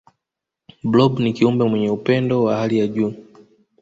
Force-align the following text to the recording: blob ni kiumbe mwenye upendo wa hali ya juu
blob 0.83 1.19
ni 1.19 1.33
kiumbe 1.33 1.65
mwenye 1.65 1.89
upendo 1.89 2.43
wa 2.43 2.55
hali 2.57 2.77
ya 2.79 2.87
juu 2.87 3.13